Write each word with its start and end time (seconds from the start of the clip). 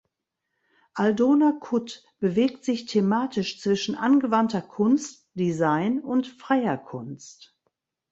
Aldona 0.95 1.51
Kut 1.59 2.03
bewegt 2.17 2.65
sich 2.65 2.87
thematisch 2.87 3.61
zwischen 3.61 3.93
angewandter 3.93 4.63
Kunst 4.63 5.29
(Design) 5.35 5.99
und 5.99 6.25
freier 6.25 6.79
Kunst. 6.79 7.55